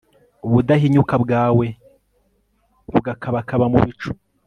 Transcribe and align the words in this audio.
ubudahinyuka 0.45 1.15
bwawe 1.23 1.65
bugakabakaba 2.91 3.65
mu 3.73 3.79
bicu 3.85 4.11